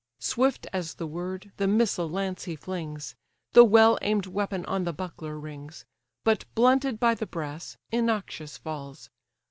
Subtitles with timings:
[0.17, 3.13] Swift as the word the missile lance he flings;
[3.53, 5.85] The well aim'd weapon on the buckler rings,
[6.23, 9.11] But blunted by the brass, innoxious falls.